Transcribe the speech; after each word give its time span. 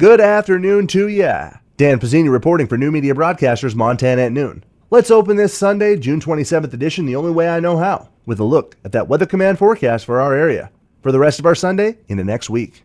Good 0.00 0.20
afternoon 0.20 0.86
to 0.88 1.08
ya. 1.08 1.54
Dan 1.76 1.98
Pizzini 1.98 2.30
reporting 2.30 2.68
for 2.68 2.78
New 2.78 2.92
Media 2.92 3.14
Broadcasters 3.14 3.74
Montana 3.74 4.22
at 4.22 4.30
noon. 4.30 4.62
Let's 4.92 5.10
open 5.10 5.36
this 5.36 5.58
Sunday, 5.58 5.96
June 5.96 6.20
27th 6.20 6.72
edition 6.72 7.04
the 7.04 7.16
only 7.16 7.32
way 7.32 7.48
I 7.48 7.58
know 7.58 7.78
how, 7.78 8.08
with 8.24 8.38
a 8.38 8.44
look 8.44 8.76
at 8.84 8.92
that 8.92 9.08
Weather 9.08 9.26
Command 9.26 9.58
forecast 9.58 10.04
for 10.04 10.20
our 10.20 10.34
area 10.34 10.70
for 11.02 11.10
the 11.10 11.18
rest 11.18 11.40
of 11.40 11.46
our 11.46 11.56
Sunday 11.56 11.98
into 12.06 12.22
next 12.22 12.48
week. 12.48 12.84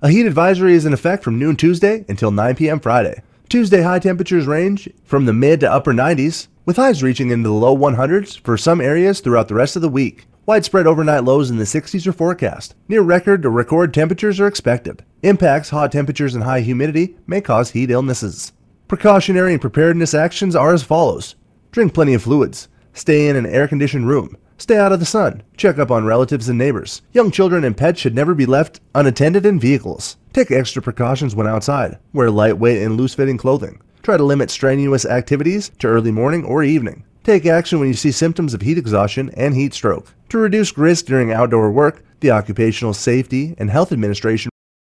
A 0.00 0.08
heat 0.08 0.24
advisory 0.24 0.72
is 0.72 0.86
in 0.86 0.94
effect 0.94 1.22
from 1.22 1.38
noon 1.38 1.56
Tuesday 1.56 2.06
until 2.08 2.30
9 2.30 2.54
p.m. 2.56 2.80
Friday. 2.80 3.20
Tuesday 3.50 3.82
high 3.82 3.98
temperatures 3.98 4.46
range 4.46 4.88
from 5.04 5.26
the 5.26 5.34
mid 5.34 5.60
to 5.60 5.70
upper 5.70 5.92
90s, 5.92 6.48
with 6.64 6.76
highs 6.76 7.02
reaching 7.02 7.28
into 7.28 7.50
the 7.50 7.54
low 7.54 7.76
100s 7.76 8.40
for 8.40 8.56
some 8.56 8.80
areas 8.80 9.20
throughout 9.20 9.48
the 9.48 9.54
rest 9.54 9.76
of 9.76 9.82
the 9.82 9.90
week. 9.90 10.26
Widespread 10.46 10.86
overnight 10.86 11.24
lows 11.24 11.50
in 11.50 11.58
the 11.58 11.64
60s 11.64 12.06
are 12.06 12.12
forecast. 12.12 12.74
Near 12.88 13.02
record 13.02 13.44
or 13.44 13.50
record 13.50 13.92
temperatures 13.92 14.40
are 14.40 14.46
expected. 14.46 15.04
Impacts, 15.22 15.68
hot 15.68 15.92
temperatures, 15.92 16.34
and 16.34 16.42
high 16.42 16.60
humidity 16.60 17.16
may 17.26 17.40
cause 17.40 17.70
heat 17.70 17.90
illnesses. 17.90 18.52
Precautionary 18.88 19.52
and 19.52 19.60
preparedness 19.60 20.14
actions 20.14 20.56
are 20.56 20.72
as 20.72 20.82
follows 20.82 21.36
drink 21.72 21.94
plenty 21.94 22.14
of 22.14 22.22
fluids, 22.22 22.68
stay 22.94 23.28
in 23.28 23.36
an 23.36 23.46
air 23.46 23.68
conditioned 23.68 24.08
room, 24.08 24.36
stay 24.58 24.76
out 24.76 24.90
of 24.90 24.98
the 24.98 25.06
sun, 25.06 25.40
check 25.56 25.78
up 25.78 25.90
on 25.90 26.04
relatives 26.04 26.48
and 26.48 26.58
neighbors. 26.58 27.02
Young 27.12 27.30
children 27.30 27.62
and 27.62 27.76
pets 27.76 28.00
should 28.00 28.14
never 28.14 28.34
be 28.34 28.46
left 28.46 28.80
unattended 28.94 29.46
in 29.46 29.60
vehicles. 29.60 30.16
Take 30.32 30.50
extra 30.50 30.82
precautions 30.82 31.34
when 31.34 31.46
outside. 31.46 31.98
Wear 32.12 32.30
lightweight 32.30 32.82
and 32.82 32.96
loose 32.96 33.14
fitting 33.14 33.36
clothing. 33.36 33.80
Try 34.02 34.16
to 34.16 34.24
limit 34.24 34.50
strenuous 34.50 35.04
activities 35.04 35.70
to 35.78 35.86
early 35.86 36.10
morning 36.10 36.44
or 36.44 36.64
evening. 36.64 37.04
Take 37.22 37.46
action 37.46 37.78
when 37.78 37.88
you 37.88 37.94
see 37.94 38.10
symptoms 38.10 38.54
of 38.54 38.62
heat 38.62 38.78
exhaustion 38.78 39.30
and 39.36 39.54
heat 39.54 39.74
stroke. 39.74 40.14
To 40.30 40.38
reduce 40.38 40.78
risk 40.78 41.06
during 41.06 41.32
outdoor 41.32 41.70
work, 41.70 42.02
the 42.20 42.30
Occupational 42.30 42.94
Safety 42.94 43.54
and 43.58 43.68
Health 43.68 43.92
Administration 43.92 44.50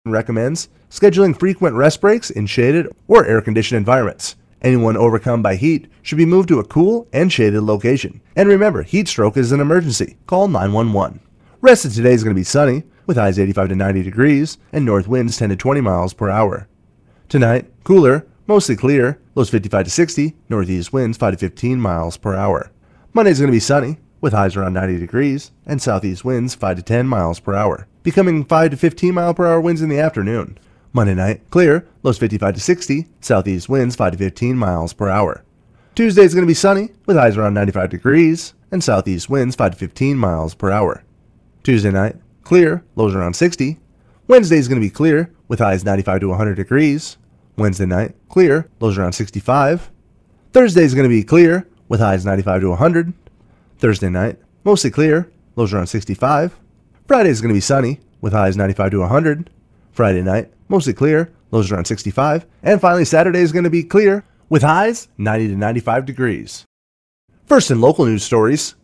recommends 0.06 0.68
scheduling 0.90 1.38
frequent 1.38 1.76
rest 1.76 2.00
breaks 2.00 2.30
in 2.30 2.46
shaded 2.46 2.88
or 3.06 3.24
air 3.24 3.40
conditioned 3.40 3.78
environments. 3.78 4.36
Anyone 4.62 4.96
overcome 4.96 5.42
by 5.42 5.56
heat 5.56 5.88
should 6.02 6.18
be 6.18 6.24
moved 6.24 6.48
to 6.48 6.58
a 6.58 6.64
cool 6.64 7.06
and 7.12 7.32
shaded 7.32 7.60
location. 7.60 8.20
And 8.34 8.48
remember, 8.48 8.82
heat 8.82 9.08
stroke 9.08 9.36
is 9.36 9.52
an 9.52 9.60
emergency. 9.60 10.16
Call 10.26 10.48
911. 10.48 11.20
Rest 11.60 11.84
of 11.84 11.94
today 11.94 12.12
is 12.12 12.24
going 12.24 12.34
to 12.34 12.40
be 12.40 12.44
sunny, 12.44 12.84
with 13.06 13.16
highs 13.16 13.38
85 13.38 13.68
to 13.68 13.76
90 13.76 14.02
degrees 14.02 14.58
and 14.72 14.84
north 14.84 15.06
winds 15.06 15.36
10 15.36 15.50
to 15.50 15.56
20 15.56 15.80
miles 15.80 16.14
per 16.14 16.30
hour. 16.30 16.68
Tonight, 17.28 17.70
cooler, 17.84 18.26
Mostly 18.48 18.76
clear, 18.76 19.20
lows 19.34 19.50
55 19.50 19.86
to 19.86 19.90
60, 19.90 20.36
northeast 20.48 20.92
winds 20.92 21.18
5 21.18 21.32
to 21.32 21.38
15 21.38 21.80
miles 21.80 22.16
per 22.16 22.36
hour. 22.36 22.70
Monday 23.12 23.32
is 23.32 23.40
going 23.40 23.48
to 23.48 23.56
be 23.56 23.58
sunny, 23.58 23.98
with 24.20 24.32
highs 24.32 24.56
around 24.56 24.72
90 24.72 24.98
degrees, 24.98 25.52
and 25.66 25.80
southeast 25.80 26.24
winds 26.24 26.54
5 26.54 26.76
to 26.76 26.82
10 26.82 27.06
miles 27.06 27.40
per 27.40 27.54
hour, 27.54 27.86
becoming 28.02 28.44
5 28.44 28.70
to 28.70 28.76
15 28.76 29.14
mile 29.14 29.34
per 29.34 29.46
hour 29.46 29.60
winds 29.60 29.82
in 29.82 29.88
the 29.88 29.98
afternoon. 29.98 30.58
Monday 30.92 31.14
night, 31.14 31.48
clear, 31.50 31.86
lows 32.02 32.18
55 32.18 32.54
to 32.54 32.60
60, 32.60 33.06
southeast 33.20 33.68
winds 33.68 33.96
5 33.96 34.12
to 34.12 34.18
15 34.18 34.56
miles 34.56 34.92
per 34.92 35.08
hour. 35.08 35.44
Tuesday 35.94 36.22
is 36.22 36.34
going 36.34 36.44
to 36.44 36.50
be 36.50 36.54
sunny, 36.54 36.90
with 37.06 37.16
highs 37.16 37.36
around 37.36 37.54
95 37.54 37.90
degrees, 37.90 38.54
and 38.70 38.82
southeast 38.82 39.28
winds 39.28 39.56
5 39.56 39.72
to 39.72 39.78
15 39.78 40.16
miles 40.16 40.54
per 40.54 40.70
hour. 40.70 41.02
Tuesday 41.62 41.90
night, 41.90 42.16
clear, 42.44 42.84
lows 42.94 43.14
around 43.14 43.34
60. 43.34 43.78
Wednesday 44.28 44.56
is 44.56 44.68
going 44.68 44.80
to 44.80 44.86
be 44.86 44.90
clear, 44.90 45.32
with 45.48 45.58
highs 45.58 45.84
95 45.84 46.20
to 46.20 46.28
100 46.28 46.54
degrees, 46.54 47.16
Wednesday 47.56 47.86
night, 47.86 48.14
clear, 48.28 48.68
lows 48.80 48.98
around 48.98 49.12
65. 49.12 49.90
Thursday 50.52 50.84
is 50.84 50.94
going 50.94 51.04
to 51.04 51.14
be 51.14 51.24
clear, 51.24 51.66
with 51.88 52.00
highs 52.00 52.24
95 52.24 52.60
to 52.62 52.68
100. 52.70 53.12
Thursday 53.78 54.08
night, 54.08 54.38
mostly 54.64 54.90
clear, 54.90 55.30
lows 55.54 55.72
around 55.72 55.86
65. 55.86 56.58
Friday 57.06 57.30
is 57.30 57.40
going 57.40 57.50
to 57.50 57.56
be 57.56 57.60
sunny, 57.60 58.00
with 58.20 58.32
highs 58.32 58.56
95 58.56 58.90
to 58.92 59.00
100. 59.00 59.50
Friday 59.92 60.22
night, 60.22 60.52
mostly 60.68 60.92
clear, 60.92 61.32
lows 61.50 61.70
around 61.70 61.86
65. 61.86 62.46
And 62.62 62.80
finally, 62.80 63.04
Saturday 63.04 63.40
is 63.40 63.52
going 63.52 63.64
to 63.64 63.70
be 63.70 63.84
clear, 63.84 64.24
with 64.48 64.62
highs 64.62 65.08
90 65.18 65.48
to 65.48 65.56
95 65.56 66.06
degrees. 66.06 66.64
First 67.44 67.70
in 67.70 67.80
local 67.80 68.06
news 68.06 68.24
stories, 68.24 68.74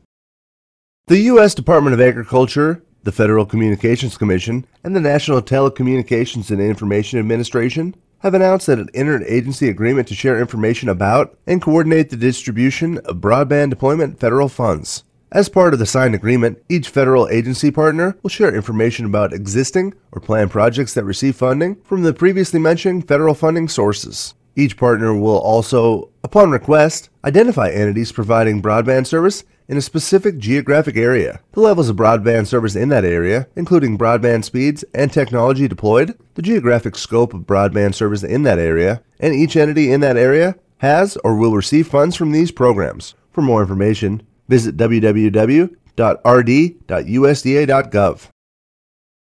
the 1.06 1.18
U.S. 1.18 1.54
Department 1.54 1.94
of 1.94 2.00
Agriculture, 2.00 2.82
the 3.02 3.12
Federal 3.12 3.44
Communications 3.44 4.16
Commission, 4.16 4.64
and 4.84 4.94
the 4.94 5.00
National 5.00 5.42
Telecommunications 5.42 6.50
and 6.50 6.60
Information 6.60 7.18
Administration 7.18 7.94
have 8.22 8.34
announced 8.34 8.68
that 8.68 8.78
an 8.78 8.88
interagency 8.94 9.68
agreement 9.68 10.06
to 10.08 10.14
share 10.14 10.40
information 10.40 10.88
about 10.88 11.36
and 11.46 11.60
coordinate 11.60 12.10
the 12.10 12.16
distribution 12.16 12.98
of 12.98 13.16
broadband 13.16 13.70
deployment 13.70 14.20
federal 14.20 14.48
funds. 14.48 15.04
As 15.32 15.48
part 15.48 15.72
of 15.72 15.78
the 15.78 15.86
signed 15.86 16.14
agreement, 16.14 16.62
each 16.68 16.88
federal 16.88 17.28
agency 17.28 17.70
partner 17.70 18.16
will 18.22 18.30
share 18.30 18.54
information 18.54 19.06
about 19.06 19.32
existing 19.32 19.94
or 20.12 20.20
planned 20.20 20.50
projects 20.50 20.94
that 20.94 21.04
receive 21.04 21.36
funding 21.36 21.76
from 21.82 22.02
the 22.02 22.12
previously 22.12 22.60
mentioned 22.60 23.08
federal 23.08 23.34
funding 23.34 23.66
sources. 23.66 24.34
Each 24.54 24.76
partner 24.76 25.14
will 25.14 25.38
also, 25.38 26.10
upon 26.22 26.50
request, 26.50 27.08
identify 27.24 27.70
entities 27.70 28.12
providing 28.12 28.60
broadband 28.60 29.06
service 29.06 29.44
in 29.68 29.76
a 29.76 29.82
specific 29.82 30.38
geographic 30.38 30.96
area, 30.96 31.40
the 31.52 31.60
levels 31.60 31.88
of 31.88 31.96
broadband 31.96 32.46
service 32.46 32.74
in 32.74 32.88
that 32.90 33.04
area, 33.04 33.46
including 33.56 33.96
broadband 33.96 34.44
speeds 34.44 34.84
and 34.94 35.12
technology 35.12 35.68
deployed, 35.68 36.18
the 36.34 36.42
geographic 36.42 36.96
scope 36.96 37.32
of 37.34 37.42
broadband 37.42 37.94
service 37.94 38.22
in 38.22 38.42
that 38.42 38.58
area, 38.58 39.02
and 39.20 39.34
each 39.34 39.56
entity 39.56 39.92
in 39.92 40.00
that 40.00 40.16
area 40.16 40.56
has 40.78 41.16
or 41.18 41.36
will 41.36 41.54
receive 41.54 41.86
funds 41.86 42.16
from 42.16 42.32
these 42.32 42.50
programs. 42.50 43.14
For 43.30 43.42
more 43.42 43.62
information, 43.62 44.22
visit 44.48 44.76
www.rd.usda.gov. 44.76 45.68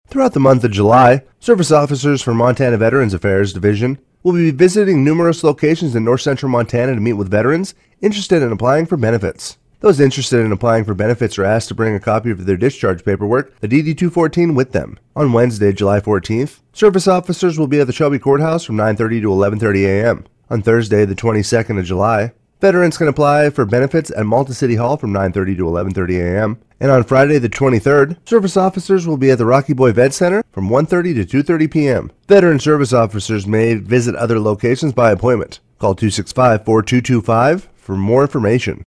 Throughout 0.07 0.35
the 0.35 0.41
month 0.41 0.65
of 0.65 0.71
July, 0.71 1.23
service 1.41 1.73
officers 1.73 2.21
for 2.21 2.35
Montana 2.35 2.77
Veterans 2.77 3.15
Affairs 3.15 3.53
Division 3.53 3.99
will 4.23 4.33
be 4.33 4.51
visiting 4.51 5.03
numerous 5.05 5.43
locations 5.45 5.95
in 5.95 6.05
north 6.05 6.21
central 6.21 6.51
Montana 6.51 6.95
to 6.95 7.01
meet 7.01 7.15
with 7.15 7.31
veterans 7.31 7.75
interested 8.01 8.43
in 8.43 8.53
applying 8.53 8.87
for 8.87 8.97
benefits. 8.97 9.57
Those 9.85 10.01
interested 10.01 10.41
in 10.41 10.51
applying 10.51 10.85
for 10.85 10.95
benefits 10.95 11.39
are 11.39 11.45
asked 11.45 11.69
to 11.69 11.75
bring 11.75 11.95
a 11.95 12.01
copy 12.01 12.31
of 12.31 12.47
their 12.47 12.57
discharge 12.57 13.05
paperwork, 13.05 13.61
the 13.61 13.69
DD 13.69 13.95
214, 13.99 14.55
with 14.55 14.73
them. 14.73 14.99
On 15.15 15.35
Wednesday, 15.35 15.75
July 15.75 16.01
14th, 16.01 16.61
service 16.73 17.07
officers 17.07 17.59
will 17.59 17.67
be 17.67 17.81
at 17.81 17.87
the 17.87 17.93
Shelby 17.93 18.19
Courthouse 18.19 18.65
from 18.65 18.79
9:30 18.79 19.21
to 19.21 19.29
11:30 19.29 19.85
a.m. 19.85 20.25
On 20.49 20.63
Thursday, 20.63 21.05
the 21.05 21.15
22nd 21.15 21.79
of 21.79 21.85
July, 21.85 22.33
veterans 22.63 22.97
can 22.97 23.09
apply 23.09 23.51
for 23.51 23.67
benefits 23.67 24.11
at 24.17 24.25
Malta 24.25 24.55
City 24.55 24.77
Hall 24.77 24.97
from 24.97 25.13
9:30 25.13 25.55
to 25.59 25.65
11:30 25.65 26.19
a.m. 26.19 26.59
And 26.81 26.91
on 26.91 27.05
Friday, 27.05 27.39
the 27.39 27.51
23rd, 27.51 28.27
service 28.27 28.57
officers 28.57 29.07
will 29.07 29.19
be 29.19 29.31
at 29.33 29.37
the 29.37 29.45
Rocky 29.45 29.75
Boy 29.75 29.93
Vet 29.93 30.15
Center 30.15 30.43
from 30.51 30.71
1:30 30.71 31.29
to 31.29 31.43
2:30 31.43 31.71
p.m. 31.71 32.11
Veteran 32.27 32.59
service 32.59 32.95
officers 32.95 33.47
may 33.47 33.75
visit 33.75 34.15
other 34.15 34.41
locations 34.41 34.95
by 34.95 35.11
appointment. 35.11 35.61
Call 35.79 35.95
265-4225 35.95 37.67
for 37.77 37.97
more 37.99 38.23
information. 38.23 38.83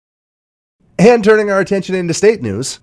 And 1.06 1.22
turning 1.22 1.52
our 1.52 1.60
attention 1.60 1.96
into 1.96 2.14
state 2.14 2.42
news, 2.42 2.80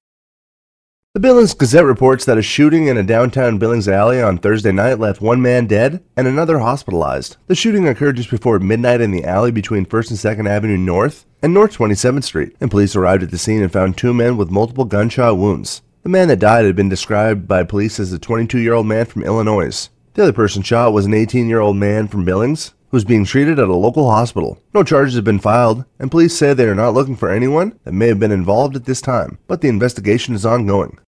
the 1.14 1.20
Billings 1.20 1.54
Gazette 1.54 1.86
reports 1.86 2.26
that 2.26 2.36
a 2.36 2.42
shooting 2.42 2.86
in 2.86 2.98
a 2.98 3.02
downtown 3.02 3.56
Billings 3.56 3.88
alley 3.88 4.20
on 4.20 4.36
Thursday 4.36 4.72
night 4.72 4.98
left 4.98 5.22
one 5.22 5.40
man 5.40 5.66
dead 5.66 6.04
and 6.18 6.28
another 6.28 6.58
hospitalized. 6.58 7.38
The 7.46 7.54
shooting 7.54 7.88
occurred 7.88 8.16
just 8.16 8.30
before 8.30 8.58
midnight 8.58 9.00
in 9.00 9.10
the 9.10 9.24
alley 9.24 9.50
between 9.50 9.86
1st 9.86 10.10
and 10.10 10.38
2nd 10.38 10.50
Avenue 10.50 10.76
North 10.76 11.24
and 11.40 11.54
North 11.54 11.78
27th 11.78 12.24
Street, 12.24 12.54
and 12.60 12.70
police 12.70 12.94
arrived 12.94 13.22
at 13.22 13.30
the 13.30 13.38
scene 13.38 13.62
and 13.62 13.72
found 13.72 13.96
two 13.96 14.12
men 14.12 14.36
with 14.36 14.50
multiple 14.50 14.84
gunshot 14.84 15.38
wounds. 15.38 15.80
The 16.02 16.10
man 16.10 16.28
that 16.28 16.40
died 16.40 16.66
had 16.66 16.76
been 16.76 16.90
described 16.90 17.48
by 17.48 17.64
police 17.64 17.98
as 17.98 18.12
a 18.12 18.18
22 18.18 18.58
year 18.58 18.74
old 18.74 18.86
man 18.86 19.06
from 19.06 19.22
Illinois. 19.22 19.88
The 20.12 20.24
other 20.24 20.34
person 20.34 20.62
shot 20.62 20.92
was 20.92 21.06
an 21.06 21.14
18 21.14 21.48
year 21.48 21.60
old 21.60 21.78
man 21.78 22.06
from 22.06 22.26
Billings 22.26 22.74
who's 22.90 23.04
being 23.04 23.24
treated 23.24 23.58
at 23.58 23.68
a 23.68 23.74
local 23.74 24.10
hospital. 24.10 24.58
No 24.74 24.82
charges 24.82 25.14
have 25.14 25.24
been 25.24 25.38
filed, 25.38 25.84
and 25.98 26.10
police 26.10 26.36
say 26.36 26.54
they 26.54 26.68
are 26.68 26.74
not 26.74 26.94
looking 26.94 27.16
for 27.16 27.30
anyone 27.30 27.78
that 27.84 27.92
may 27.92 28.08
have 28.08 28.20
been 28.20 28.32
involved 28.32 28.76
at 28.76 28.84
this 28.84 29.00
time, 29.00 29.38
but 29.46 29.60
the 29.60 29.68
investigation 29.68 30.34
is 30.34 30.46
ongoing. 30.46 30.98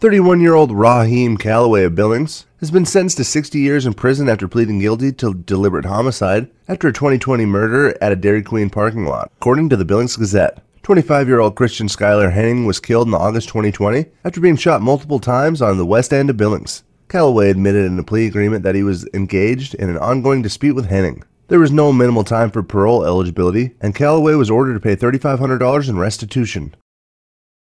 31 0.00 0.40
year 0.40 0.54
old 0.54 0.72
Raheem 0.72 1.36
Calloway 1.38 1.84
of 1.84 1.94
Billings 1.94 2.44
has 2.60 2.70
been 2.70 2.84
sentenced 2.84 3.16
to 3.16 3.24
60 3.24 3.58
years 3.58 3.86
in 3.86 3.94
prison 3.94 4.28
after 4.28 4.48
pleading 4.48 4.78
guilty 4.78 5.12
to 5.12 5.34
deliberate 5.34 5.86
homicide 5.86 6.50
after 6.68 6.88
a 6.88 6.92
2020 6.92 7.46
murder 7.46 7.96
at 8.02 8.12
a 8.12 8.16
Dairy 8.16 8.42
Queen 8.42 8.68
parking 8.68 9.06
lot, 9.06 9.30
according 9.36 9.68
to 9.70 9.76
the 9.76 9.84
Billings 9.84 10.16
Gazette. 10.16 10.62
25 10.82 11.28
year 11.28 11.40
old 11.40 11.54
Christian 11.56 11.86
Skylar 11.86 12.32
Henning 12.32 12.66
was 12.66 12.80
killed 12.80 13.08
in 13.08 13.14
August 13.14 13.48
2020 13.48 14.04
after 14.24 14.40
being 14.40 14.56
shot 14.56 14.82
multiple 14.82 15.18
times 15.18 15.62
on 15.62 15.78
the 15.78 15.86
west 15.86 16.12
end 16.12 16.28
of 16.28 16.36
Billings. 16.36 16.82
Calloway 17.14 17.48
admitted 17.48 17.84
in 17.84 17.96
a 17.96 18.02
plea 18.02 18.26
agreement 18.26 18.64
that 18.64 18.74
he 18.74 18.82
was 18.82 19.06
engaged 19.14 19.74
in 19.74 19.88
an 19.88 19.96
ongoing 19.98 20.42
dispute 20.42 20.74
with 20.74 20.86
Henning. 20.86 21.22
There 21.46 21.60
was 21.60 21.70
no 21.70 21.92
minimal 21.92 22.24
time 22.24 22.50
for 22.50 22.60
parole 22.64 23.06
eligibility, 23.06 23.76
and 23.80 23.94
Calloway 23.94 24.34
was 24.34 24.50
ordered 24.50 24.74
to 24.74 24.80
pay 24.80 24.96
$3,500 24.96 25.88
in 25.88 25.96
restitution. 25.96 26.74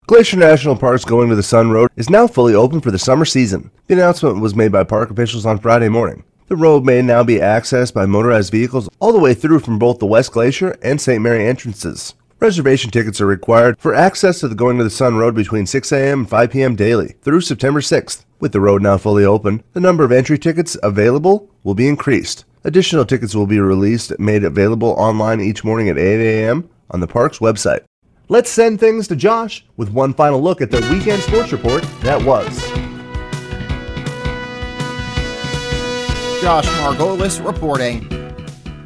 Glacier 0.07 0.37
National 0.37 0.77
Park's 0.77 1.05
Going 1.05 1.31
to 1.31 1.35
the 1.35 1.43
Sun 1.43 1.73
Road 1.73 1.91
is 1.97 2.09
now 2.09 2.29
fully 2.29 2.55
open 2.55 2.81
for 2.81 2.93
the 2.93 2.97
summer 2.97 3.25
season. 3.25 3.73
The 3.89 3.95
announcement 3.95 4.41
was 4.41 4.55
made 4.55 4.71
by 4.71 4.85
park 4.85 5.11
officials 5.11 5.45
on 5.45 5.59
Friday 5.59 5.89
morning. 5.89 6.23
The 6.47 6.55
road 6.55 6.85
may 6.85 7.03
now 7.03 7.25
be 7.25 7.39
accessed 7.39 7.93
by 7.93 8.07
motorized 8.07 8.53
vehicles 8.53 8.89
all 9.01 9.13
the 9.13 9.19
way 9.19 9.35
through 9.35 9.59
from 9.59 9.81
both 9.81 9.99
the 9.99 10.07
West 10.07 10.31
Glacier 10.31 10.79
and 10.81 11.01
St. 11.01 11.21
Mary 11.21 11.45
entrances. 11.45 12.15
Reservation 12.39 12.93
tickets 12.93 13.21
are 13.21 13.27
required 13.27 13.81
for 13.81 13.97
access 13.97 14.39
to 14.39 14.47
the 14.47 14.55
Going 14.55 14.79
to 14.79 14.85
the 14.85 14.91
Sun 14.91 15.17
Road 15.17 15.35
between 15.35 15.67
6 15.67 15.91
a.m. 15.91 16.21
and 16.21 16.31
5 16.31 16.51
p.m. 16.53 16.77
daily 16.77 17.17
through 17.23 17.41
September 17.41 17.81
6th. 17.81 18.24
With 18.41 18.53
the 18.53 18.61
road 18.61 18.83
now 18.83 18.99
fully 18.99 19.25
open, 19.25 19.63
the 19.73 19.81
number 19.81 20.05
of 20.05 20.13
entry 20.13 20.39
tickets 20.39 20.77
available 20.83 21.51
will 21.63 21.75
be 21.75 21.89
increased. 21.89 22.45
Additional 22.65 23.05
tickets 23.05 23.35
will 23.35 23.47
be 23.47 23.61
released 23.61 24.19
made 24.19 24.45
available 24.45 24.91
online 24.91 25.41
each 25.41 25.65
morning 25.65 25.89
at 25.89 25.99
8 25.99 26.43
a.m. 26.45 26.69
on 26.91 27.01
the 27.01 27.07
park's 27.07 27.39
website. 27.39 27.85
Let's 28.29 28.51
send 28.51 28.81
things 28.81 29.07
to 29.09 29.17
Josh 29.17 29.67
with 29.77 29.91
one 29.91 30.15
final 30.15 30.43
look 30.43 30.63
at 30.63 30.71
the 30.71 30.81
weekend 30.91 31.23
sports 31.23 31.53
report 31.53 31.85
that 32.01 32.23
was. 32.25 32.59
Josh 36.41 36.67
Margolis 36.67 37.45
reporting. 37.45 38.09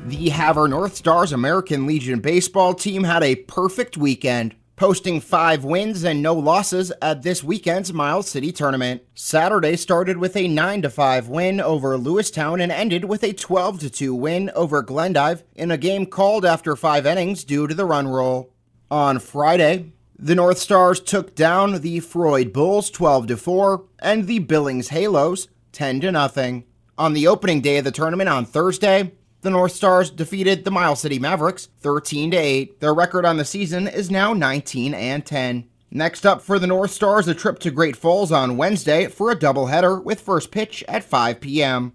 The 0.06 0.30
Havre 0.30 0.68
North 0.68 0.96
Stars 0.96 1.32
American 1.32 1.86
Legion 1.86 2.20
baseball 2.20 2.74
team 2.74 3.04
had 3.04 3.22
a 3.22 3.36
perfect 3.36 3.96
weekend, 3.96 4.54
posting 4.78 5.20
five 5.20 5.64
wins 5.64 6.04
and 6.04 6.22
no 6.22 6.34
losses 6.34 6.92
at 7.02 7.22
this 7.22 7.42
weekend's 7.42 7.92
Miles 7.92 8.30
City 8.30 8.52
tournament. 8.52 9.02
Saturday 9.12 9.75
started 9.75 10.19
with 10.19 10.36
a 10.36 10.46
9 10.46 10.88
5 10.88 11.28
win 11.28 11.60
over 11.60 11.98
Lewistown 11.98 12.62
and 12.62 12.70
ended 12.70 13.04
with 13.04 13.25
a 13.25 13.32
12 13.32 13.90
2 13.90 14.14
win 14.14 14.50
over 14.54 14.82
Glendive 14.82 15.42
in 15.56 15.72
a 15.72 15.76
game 15.76 16.06
called 16.06 16.44
after 16.44 16.76
five 16.76 17.06
innings 17.06 17.42
due 17.42 17.66
to 17.66 17.75
the 17.75 17.84
run 17.84 18.06
rule. 18.06 18.52
On 18.88 19.19
Friday, 19.19 19.92
the 20.16 20.36
North 20.36 20.58
Stars 20.58 21.00
took 21.00 21.34
down 21.34 21.80
the 21.80 21.98
Freud 21.98 22.52
Bulls 22.52 22.88
12 22.90 23.40
4 23.40 23.84
and 23.98 24.28
the 24.28 24.38
Billings 24.38 24.90
Halos 24.90 25.48
10 25.72 26.00
0. 26.00 26.62
On 26.96 27.12
the 27.12 27.26
opening 27.26 27.60
day 27.60 27.78
of 27.78 27.84
the 27.84 27.90
tournament 27.90 28.28
on 28.28 28.44
Thursday, 28.44 29.12
the 29.40 29.50
North 29.50 29.73
Stars 29.73 30.11
defeated 30.11 30.64
the 30.64 30.70
Miles 30.70 31.00
City 31.00 31.19
Mavericks 31.19 31.69
13 31.81 32.35
8. 32.35 32.81
Their 32.81 32.94
record 32.94 33.25
on 33.25 33.37
the 33.37 33.44
season 33.44 33.87
is 33.87 34.11
now 34.11 34.32
19 34.32 34.94
and 34.94 35.25
10. 35.25 35.69
Next 35.90 36.26
up 36.26 36.43
for 36.43 36.58
the 36.58 36.67
North 36.67 36.90
Stars, 36.90 37.29
a 37.29 37.35
trip 37.35 37.58
to 37.61 37.70
Great 37.70 37.96
Falls 37.96 38.31
on 38.31 38.56
Wednesday 38.56 39.06
for 39.06 39.31
a 39.31 39.37
doubleheader 39.37 40.02
with 40.02 40.20
first 40.20 40.50
pitch 40.50 40.85
at 40.87 41.05
5 41.05 41.40
p.m. 41.40 41.93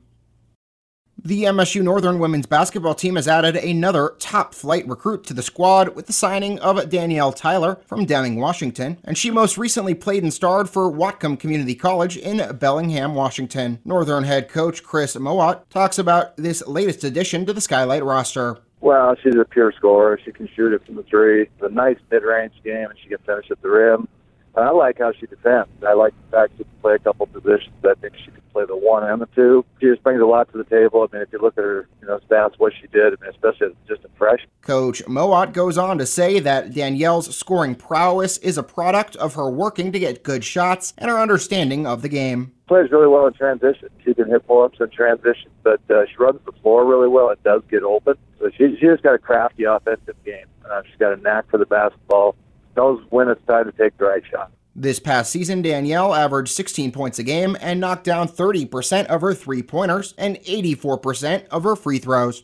The 1.26 1.44
MSU 1.44 1.82
Northern 1.82 2.20
women's 2.20 2.48
basketball 2.48 2.96
team 2.96 3.16
has 3.16 3.30
added 3.30 3.56
another 3.56 4.14
top 4.20 4.54
flight 4.54 4.86
recruit 4.86 5.24
to 5.24 5.34
the 5.34 5.42
squad 5.42 5.96
with 5.96 6.06
the 6.06 6.12
signing 6.12 6.60
of 6.60 6.90
Danielle 6.90 7.32
Tyler 7.32 7.80
from 7.86 8.04
Deming, 8.04 8.42
Washington, 8.42 8.98
and 9.06 9.18
she 9.18 9.32
most 9.32 9.58
recently 9.58 9.94
played 9.94 10.24
and 10.24 10.34
starred 10.34 10.70
for 10.70 10.92
Whatcom 10.92 11.40
Community 11.40 11.76
College 11.76 12.18
in 12.18 12.58
Bellingham, 12.58 13.16
Washington. 13.16 13.80
Northern 13.86 14.26
head 14.26 14.50
coach 14.50 14.84
Chris 14.84 15.16
Mowat 15.16 15.70
talks 15.70 15.98
about 15.98 16.36
this 16.36 16.62
latest 16.68 17.06
addition 17.06 17.46
to 17.46 17.54
the 17.54 17.62
Skylight 17.62 18.04
roster. 18.04 18.58
Well, 18.82 19.16
she's 19.24 19.36
a 19.36 19.46
pure 19.46 19.72
scorer. 19.72 20.20
She 20.26 20.34
can 20.34 20.50
shoot 20.54 20.74
it 20.74 20.86
from 20.86 20.96
the 20.96 21.04
three. 21.04 21.44
It's 21.44 21.62
a 21.62 21.70
nice 21.70 22.00
mid-range 22.12 22.56
game, 22.66 22.90
and 22.90 23.00
she 23.02 23.08
can 23.08 23.20
finish 23.20 23.50
at 23.50 23.62
the 23.62 23.70
rim. 23.70 24.10
I 24.56 24.70
like 24.72 25.00
how 25.00 25.12
she 25.20 25.26
defends. 25.26 25.70
I 25.86 25.94
like 25.94 26.14
the 26.26 26.38
fact 26.38 26.54
she 26.58 26.64
can 26.64 26.74
play 26.82 26.96
a 26.96 27.00
couple 27.00 27.26
positions. 27.26 27.74
I 27.84 27.94
think 27.96 28.14
she 28.18 28.32
can 28.32 28.42
play 28.52 28.66
the 28.66 28.78
one 28.78 29.04
and 29.04 29.20
the 29.20 29.26
two. 29.36 29.66
She 29.80 29.88
just 29.88 30.04
brings 30.04 30.22
a 30.22 30.26
lot 30.26 30.52
to 30.52 30.58
the 30.58 30.64
table. 30.66 31.02
I 31.02 31.14
mean, 31.14 31.24
if 31.24 31.34
you 31.34 31.40
look 31.40 31.58
at 31.58 31.64
her, 31.64 31.88
you 32.02 32.08
know, 32.08 32.20
stats, 32.30 32.54
what 32.58 32.74
she 32.80 32.88
did, 32.88 33.14
I 33.14 33.22
mean, 33.22 33.32
especially 33.32 33.68
as 33.68 33.74
just 33.88 34.06
a 34.06 34.10
freshman. 34.16 34.50
Coach 34.62 35.06
Mowat 35.08 35.54
goes 35.54 35.78
on 35.78 35.98
to 35.98 36.06
say 36.06 36.40
that 36.40 36.74
Danielle's 36.74 37.36
scoring 37.36 37.74
prowess 37.74 38.38
is 38.38 38.58
a 38.58 38.64
product 38.64 39.16
of 39.16 39.34
her 39.34 39.50
working 39.50 39.92
to 39.92 40.00
get 40.00 40.24
good 40.24 40.44
shots 40.44 40.94
and 41.00 41.10
her 41.10 41.20
understanding 41.20 41.88
of 41.88 42.04
the 42.04 42.10
game. 42.10 42.54
Plays 42.68 42.92
really 42.92 43.08
well 43.08 43.26
in 43.26 43.34
transition. 43.34 43.90
She 44.06 44.14
can 44.14 44.30
hit 44.30 44.46
pull-ups 44.48 44.78
in 44.80 44.90
transition, 44.92 45.50
but 45.64 45.82
uh, 45.90 46.06
she 46.06 46.16
runs 46.18 46.40
the 46.46 46.54
floor 46.62 46.86
really 46.86 47.08
well. 47.08 47.30
It 47.30 47.44
does 47.44 47.64
get 47.70 47.84
open. 47.84 48.16
So 48.40 48.50
she, 48.52 48.78
she 48.80 48.86
just 48.86 49.04
got 49.04 49.16
a 49.16 49.20
crafty 49.20 49.64
offensive 49.64 50.16
game. 50.24 50.46
Uh, 50.70 50.82
she's 50.86 50.98
got 50.98 51.12
a 51.12 51.18
knack 51.18 51.50
for 51.50 51.58
the 51.58 51.66
basketball 51.66 52.36
knows 52.76 53.04
when 53.10 53.30
it's 53.30 53.46
time 53.48 53.66
to 53.66 53.72
take 53.72 53.98
the 53.98 54.06
right 54.06 54.24
shot. 54.30 54.52
This 54.76 55.00
past 55.00 55.32
season, 55.32 55.62
Danielle 55.62 56.16
averaged 56.16 56.52
16 56.52 56.92
points 56.92 57.20
a 57.20 57.24
game 57.24 57.56
and 57.62 57.80
knocked 57.80 58.06
down 58.06 58.28
30% 58.28 59.06
of 59.06 59.22
her 59.22 59.34
three 59.34 59.62
pointers 59.62 60.16
and 60.18 60.38
84% 60.38 61.48
of 61.50 61.64
her 61.64 61.76
free 61.76 62.00
throws. 62.00 62.44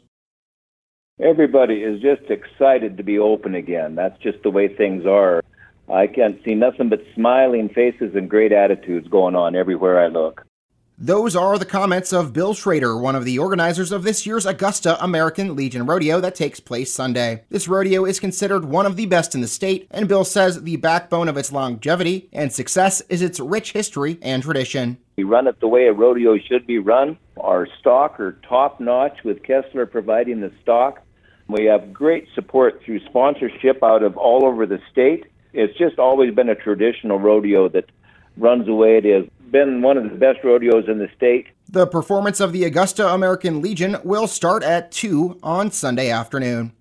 Everybody 1.19 1.81
is 1.81 2.01
just 2.01 2.29
excited 2.29 2.97
to 2.97 3.03
be 3.03 3.17
open 3.17 3.55
again. 3.55 3.95
That's 3.95 4.17
just 4.21 4.41
the 4.43 4.51
way 4.51 4.67
things 4.67 5.05
are. 5.05 5.43
I 5.91 6.05
can't 6.05 6.39
see 6.45 6.53
nothing 6.53 6.89
but 6.89 7.01
smiling 7.15 7.69
faces 7.69 8.15
and 8.15 8.29
great 8.29 8.51
attitudes 8.51 9.07
going 9.07 9.35
on 9.35 9.55
everywhere 9.55 9.99
I 9.99 10.07
look. 10.07 10.45
Those 11.01 11.33
are 11.33 11.57
the 11.57 11.63
comments 11.63 12.11
of 12.11 12.33
Bill 12.33 12.53
Schrader, 12.53 12.97
one 12.97 13.15
of 13.15 13.23
the 13.23 13.39
organizers 13.39 13.93
of 13.93 14.03
this 14.03 14.25
year's 14.25 14.45
Augusta 14.45 15.01
American 15.01 15.55
Legion 15.55 15.85
Rodeo 15.85 16.19
that 16.19 16.35
takes 16.35 16.59
place 16.59 16.91
Sunday. 16.93 17.45
This 17.47 17.69
rodeo 17.69 18.03
is 18.03 18.19
considered 18.19 18.65
one 18.65 18.85
of 18.85 18.97
the 18.97 19.05
best 19.05 19.33
in 19.33 19.39
the 19.39 19.47
state, 19.47 19.87
and 19.91 20.09
Bill 20.09 20.25
says 20.25 20.61
the 20.61 20.75
backbone 20.75 21.29
of 21.29 21.37
its 21.37 21.53
longevity 21.53 22.27
and 22.33 22.51
success 22.51 22.99
is 23.07 23.21
its 23.21 23.39
rich 23.39 23.71
history 23.71 24.19
and 24.21 24.43
tradition. 24.43 24.97
We 25.15 25.23
run 25.23 25.47
it 25.47 25.61
the 25.61 25.69
way 25.69 25.87
a 25.87 25.93
rodeo 25.93 26.37
should 26.37 26.67
be 26.67 26.79
run. 26.79 27.17
Our 27.39 27.65
stock 27.79 28.19
are 28.19 28.33
top 28.49 28.81
notch 28.81 29.23
with 29.23 29.41
Kesler 29.43 29.89
providing 29.89 30.41
the 30.41 30.51
stock. 30.61 31.01
We 31.47 31.63
have 31.63 31.93
great 31.93 32.27
support 32.35 32.81
through 32.83 33.05
sponsorship 33.05 33.81
out 33.81 34.03
of 34.03 34.17
all 34.17 34.43
over 34.43 34.65
the 34.65 34.81
state. 34.91 35.27
It's 35.53 35.77
just 35.77 35.97
always 35.97 36.35
been 36.35 36.49
a 36.49 36.55
traditional 36.55 37.19
rodeo 37.19 37.69
that 37.69 37.85
runs 38.37 38.65
the 38.65 38.73
way 38.73 38.97
it 38.97 39.05
is 39.05 39.29
been 39.51 39.81
one 39.81 39.97
of 39.97 40.03
the 40.03 40.15
best 40.15 40.43
rodeos 40.43 40.87
in 40.87 40.99
the 40.99 41.09
state. 41.15 41.47
The 41.67 41.87
performance 41.87 42.39
of 42.39 42.53
the 42.53 42.63
Augusta 42.63 43.07
American 43.07 43.61
Legion 43.61 43.97
will 44.03 44.27
start 44.27 44.63
at 44.63 44.91
2 44.91 45.39
on 45.43 45.71
Sunday 45.71 46.09
afternoon. 46.09 46.73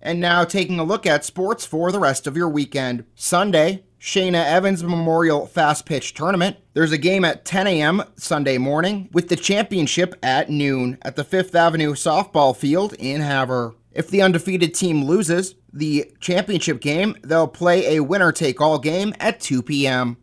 And 0.00 0.20
now 0.20 0.44
taking 0.44 0.78
a 0.78 0.84
look 0.84 1.06
at 1.06 1.24
sports 1.24 1.66
for 1.66 1.90
the 1.90 1.98
rest 1.98 2.26
of 2.26 2.36
your 2.36 2.48
weekend. 2.48 3.04
Sunday, 3.14 3.84
Shana 4.00 4.44
Evans 4.44 4.84
Memorial 4.84 5.46
Fast 5.46 5.86
Pitch 5.86 6.14
Tournament. 6.14 6.56
There's 6.72 6.92
a 6.92 6.98
game 6.98 7.24
at 7.24 7.44
10 7.44 7.66
a.m. 7.66 8.04
Sunday 8.16 8.58
morning 8.58 9.08
with 9.12 9.28
the 9.28 9.34
championship 9.34 10.14
at 10.22 10.48
noon 10.48 10.98
at 11.02 11.16
the 11.16 11.24
Fifth 11.24 11.54
Avenue 11.56 11.94
softball 11.94 12.56
field 12.56 12.94
in 12.94 13.22
Havre. 13.22 13.74
If 13.90 14.08
the 14.08 14.22
undefeated 14.22 14.74
team 14.74 15.04
loses 15.04 15.56
the 15.72 16.12
championship 16.20 16.80
game, 16.80 17.16
they'll 17.24 17.48
play 17.48 17.96
a 17.96 18.04
winner 18.04 18.30
take 18.30 18.60
all 18.60 18.78
game 18.78 19.12
at 19.18 19.40
2 19.40 19.62
p.m. 19.62 20.16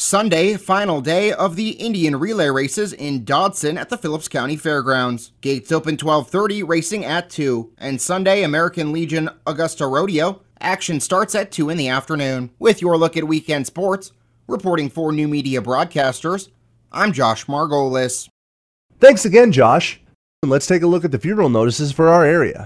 Sunday, 0.00 0.56
final 0.56 1.02
day 1.02 1.30
of 1.30 1.56
the 1.56 1.72
Indian 1.72 2.16
relay 2.16 2.48
races 2.48 2.94
in 2.94 3.22
Dodson 3.22 3.76
at 3.76 3.90
the 3.90 3.98
Phillips 3.98 4.28
County 4.28 4.56
Fairgrounds. 4.56 5.32
Gates 5.42 5.70
open 5.70 5.98
12:30, 5.98 6.62
racing 6.66 7.04
at 7.04 7.28
2. 7.28 7.70
And 7.76 8.00
Sunday, 8.00 8.42
American 8.42 8.92
Legion 8.92 9.28
Augusta 9.46 9.86
Rodeo. 9.86 10.40
Action 10.58 11.00
starts 11.00 11.34
at 11.34 11.52
2 11.52 11.68
in 11.68 11.76
the 11.76 11.90
afternoon. 11.90 12.48
With 12.58 12.80
your 12.80 12.96
look 12.96 13.14
at 13.14 13.28
weekend 13.28 13.66
sports, 13.66 14.12
reporting 14.48 14.88
for 14.88 15.12
New 15.12 15.28
Media 15.28 15.60
Broadcasters, 15.60 16.48
I'm 16.90 17.12
Josh 17.12 17.44
Margolis. 17.44 18.26
Thanks 19.00 19.26
again, 19.26 19.52
Josh. 19.52 20.00
Let's 20.42 20.66
take 20.66 20.80
a 20.80 20.86
look 20.86 21.04
at 21.04 21.12
the 21.12 21.18
funeral 21.18 21.50
notices 21.50 21.92
for 21.92 22.08
our 22.08 22.24
area. 22.24 22.64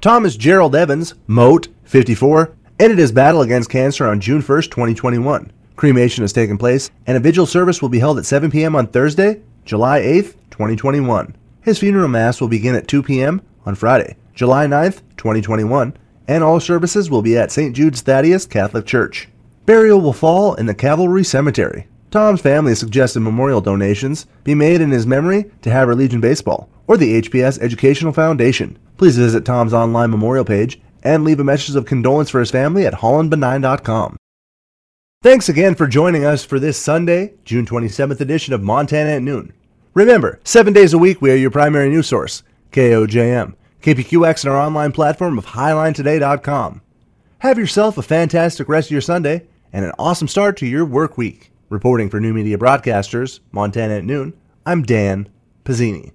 Thomas 0.00 0.36
Gerald 0.36 0.76
Evans, 0.76 1.14
Moat, 1.26 1.66
54, 1.82 2.52
ended 2.78 2.98
his 2.98 3.10
battle 3.10 3.42
against 3.42 3.68
cancer 3.68 4.06
on 4.06 4.20
June 4.20 4.42
1st, 4.42 4.70
2021. 4.70 5.50
Cremation 5.76 6.22
has 6.22 6.32
taken 6.32 6.56
place, 6.56 6.90
and 7.06 7.16
a 7.16 7.20
vigil 7.20 7.46
service 7.46 7.82
will 7.82 7.88
be 7.88 7.98
held 7.98 8.18
at 8.18 8.26
7 8.26 8.50
p.m. 8.50 8.76
on 8.76 8.86
Thursday, 8.86 9.42
July 9.64 10.00
8th, 10.00 10.34
2021. 10.50 11.34
His 11.62 11.78
funeral 11.78 12.08
mass 12.08 12.40
will 12.40 12.48
begin 12.48 12.74
at 12.74 12.86
2 12.86 13.02
p.m. 13.02 13.42
on 13.66 13.74
Friday, 13.74 14.16
July 14.34 14.66
9th, 14.66 15.00
2021, 15.16 15.96
and 16.28 16.44
all 16.44 16.60
services 16.60 17.10
will 17.10 17.22
be 17.22 17.36
at 17.36 17.50
St. 17.50 17.74
Jude's 17.74 18.02
Thaddeus 18.02 18.46
Catholic 18.46 18.86
Church. 18.86 19.28
Burial 19.66 20.00
will 20.00 20.12
fall 20.12 20.54
in 20.54 20.66
the 20.66 20.74
Calvary 20.74 21.24
Cemetery. 21.24 21.88
Tom's 22.10 22.40
family 22.40 22.74
suggested 22.74 23.20
memorial 23.20 23.60
donations 23.60 24.26
be 24.44 24.54
made 24.54 24.80
in 24.80 24.90
his 24.90 25.06
memory 25.06 25.50
to 25.62 25.70
Havre 25.70 25.96
Legion 25.96 26.20
Baseball 26.20 26.68
or 26.86 26.96
the 26.96 27.20
HPS 27.22 27.58
Educational 27.60 28.12
Foundation. 28.12 28.78
Please 28.96 29.16
visit 29.16 29.44
Tom's 29.44 29.74
online 29.74 30.10
memorial 30.10 30.44
page 30.44 30.80
and 31.02 31.24
leave 31.24 31.40
a 31.40 31.44
message 31.44 31.74
of 31.74 31.86
condolence 31.86 32.30
for 32.30 32.40
his 32.40 32.50
family 32.50 32.86
at 32.86 32.94
hollandbonine.com. 32.94 34.16
Thanks 35.24 35.48
again 35.48 35.74
for 35.74 35.86
joining 35.86 36.26
us 36.26 36.44
for 36.44 36.60
this 36.60 36.76
Sunday, 36.78 37.32
June 37.46 37.64
27th 37.64 38.20
edition 38.20 38.52
of 38.52 38.62
Montana 38.62 39.12
at 39.12 39.22
Noon. 39.22 39.54
Remember, 39.94 40.38
seven 40.44 40.74
days 40.74 40.92
a 40.92 40.98
week 40.98 41.22
we 41.22 41.32
are 41.32 41.34
your 41.34 41.50
primary 41.50 41.88
news 41.88 42.08
source, 42.08 42.42
KOJM, 42.72 43.54
KPQX, 43.80 44.44
and 44.44 44.52
our 44.52 44.60
online 44.60 44.92
platform 44.92 45.38
of 45.38 45.46
HighlineToday.com. 45.46 46.82
Have 47.38 47.58
yourself 47.58 47.96
a 47.96 48.02
fantastic 48.02 48.68
rest 48.68 48.88
of 48.88 48.92
your 48.92 49.00
Sunday 49.00 49.46
and 49.72 49.86
an 49.86 49.92
awesome 49.98 50.28
start 50.28 50.58
to 50.58 50.66
your 50.66 50.84
work 50.84 51.16
week. 51.16 51.50
Reporting 51.70 52.10
for 52.10 52.20
New 52.20 52.34
Media 52.34 52.58
Broadcasters, 52.58 53.40
Montana 53.50 53.94
at 53.94 54.04
Noon, 54.04 54.34
I'm 54.66 54.82
Dan 54.82 55.30
Pizzini. 55.64 56.12